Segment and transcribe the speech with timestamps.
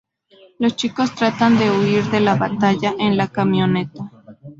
[0.57, 4.09] Los chicos tratan de huir de la batalla en la camioneta.